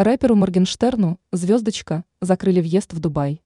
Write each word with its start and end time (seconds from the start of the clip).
Рэперу 0.00 0.36
Моргенштерну 0.36 1.18
«Звездочка» 1.32 2.04
закрыли 2.20 2.60
въезд 2.60 2.92
в 2.92 3.00
Дубай. 3.00 3.42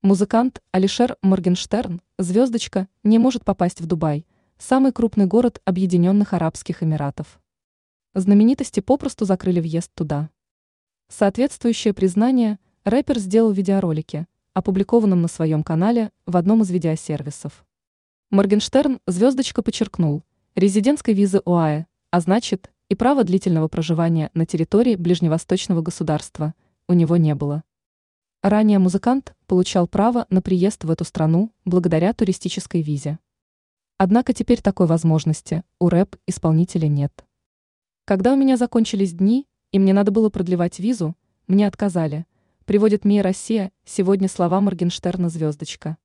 Музыкант 0.00 0.62
Алишер 0.70 1.16
Моргенштерн 1.22 2.00
«Звездочка» 2.18 2.86
не 3.02 3.18
может 3.18 3.44
попасть 3.44 3.80
в 3.80 3.86
Дубай, 3.86 4.28
самый 4.58 4.92
крупный 4.92 5.26
город 5.26 5.60
Объединенных 5.64 6.34
Арабских 6.34 6.84
Эмиратов. 6.84 7.40
Знаменитости 8.14 8.78
попросту 8.78 9.24
закрыли 9.24 9.58
въезд 9.58 9.90
туда. 9.92 10.30
Соответствующее 11.08 11.94
признание 11.94 12.60
рэпер 12.84 13.18
сделал 13.18 13.52
в 13.52 13.56
видеоролике, 13.56 14.28
опубликованном 14.54 15.20
на 15.20 15.26
своем 15.26 15.64
канале 15.64 16.12
в 16.26 16.36
одном 16.36 16.62
из 16.62 16.70
видеосервисов. 16.70 17.66
Моргенштерн 18.30 19.00
«Звездочка» 19.08 19.64
подчеркнул, 19.64 20.22
резидентской 20.54 21.12
визы 21.12 21.42
ОАЭ, 21.44 21.86
а 22.12 22.20
значит, 22.20 22.70
и 22.88 22.94
права 22.94 23.22
длительного 23.24 23.68
проживания 23.68 24.30
на 24.34 24.46
территории 24.46 24.96
ближневосточного 24.96 25.82
государства 25.82 26.54
у 26.88 26.94
него 26.94 27.16
не 27.16 27.34
было. 27.34 27.62
Ранее 28.42 28.78
музыкант 28.78 29.34
получал 29.46 29.86
право 29.86 30.26
на 30.30 30.40
приезд 30.40 30.84
в 30.84 30.90
эту 30.90 31.04
страну 31.04 31.52
благодаря 31.64 32.14
туристической 32.14 32.82
визе. 32.82 33.18
Однако 33.98 34.32
теперь 34.32 34.62
такой 34.62 34.86
возможности 34.86 35.64
у 35.78 35.88
рэп-исполнителя 35.88 36.88
нет. 36.88 37.26
Когда 38.04 38.32
у 38.32 38.36
меня 38.36 38.56
закончились 38.56 39.12
дни, 39.12 39.46
и 39.70 39.78
мне 39.78 39.92
надо 39.92 40.10
было 40.10 40.30
продлевать 40.30 40.78
визу, 40.78 41.14
мне 41.46 41.66
отказали. 41.66 42.26
Приводит 42.64 43.04
МИА 43.04 43.22
Россия 43.22 43.72
сегодня 43.84 44.28
слова 44.28 44.60
Моргенштерна 44.60 45.28
«Звездочка». 45.28 45.98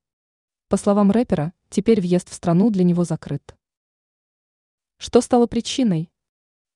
По 0.70 0.78
словам 0.78 1.12
рэпера, 1.12 1.54
теперь 1.70 2.02
въезд 2.02 2.30
в 2.30 2.34
страну 2.34 2.72
для 2.72 2.84
него 2.84 3.04
закрыт. 3.04 3.56
Что 4.98 5.22
стало 5.22 5.48
причиной? 5.48 6.10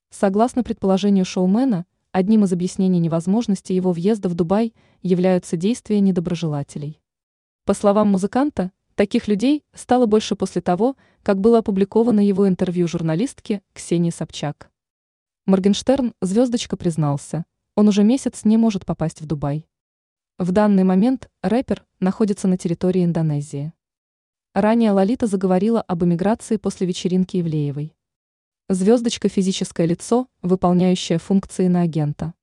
Согласно 0.10 0.64
предположению 0.64 1.26
шоумена, 1.26 1.86
одним 2.12 2.46
из 2.46 2.54
объяснений 2.54 3.00
невозможности 3.00 3.74
его 3.74 3.92
въезда 3.92 4.30
в 4.30 4.36
Дубай 4.36 4.74
являются 5.02 5.58
действия 5.58 6.00
недоброжелателей. 6.00 7.02
По 7.66 7.74
словам 7.74 8.10
музыканта, 8.10 8.72
таких 8.96 9.28
людей 9.28 9.66
стало 9.74 10.06
больше 10.06 10.36
после 10.36 10.62
того, 10.62 10.96
как 11.24 11.42
было 11.42 11.58
опубликовано 11.58 12.22
его 12.26 12.48
интервью 12.48 12.88
журналистке 12.88 13.62
Ксении 13.74 14.10
Собчак. 14.10 14.72
Моргенштерн 15.46 16.14
звездочка 16.22 16.78
признался, 16.78 17.46
он 17.76 17.90
уже 17.90 18.04
месяц 18.04 18.46
не 18.46 18.58
может 18.58 18.86
попасть 18.86 19.22
в 19.22 19.26
Дубай. 19.26 19.68
В 20.38 20.52
данный 20.52 20.84
момент 20.84 21.30
рэпер 21.42 21.86
находится 22.00 22.48
на 22.48 22.58
территории 22.58 23.04
Индонезии. 23.04 23.74
Ранее 24.54 24.92
Лолита 24.92 25.28
заговорила 25.28 25.82
об 25.82 26.04
эмиграции 26.04 26.58
после 26.58 26.88
вечеринки 26.88 27.42
Ивлеевой. 27.42 27.97
Звездочка– 28.70 29.30
физическое 29.30 29.88
лицо, 29.88 30.28
выполняющее 30.42 31.20
функции 31.20 31.68
на 31.68 31.84
агента. 31.84 32.34